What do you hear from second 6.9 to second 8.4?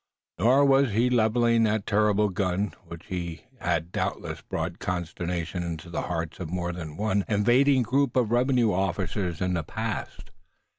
one invading group of